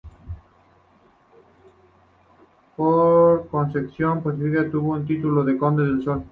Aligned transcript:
Por 2.75 3.47
concesión 3.49 4.23
pontificia 4.23 4.67
tuvo 4.71 4.97
el 4.97 5.05
título 5.05 5.43
de 5.43 5.59
Conde 5.59 5.85
de 5.97 6.03
Sol. 6.03 6.25